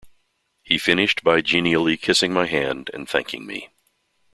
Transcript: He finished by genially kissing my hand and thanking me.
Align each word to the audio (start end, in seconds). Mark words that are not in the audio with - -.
He 0.63 0.79
finished 0.79 1.23
by 1.23 1.41
genially 1.41 1.95
kissing 1.95 2.33
my 2.33 2.47
hand 2.47 2.89
and 2.91 3.07
thanking 3.07 3.45
me. 3.45 3.69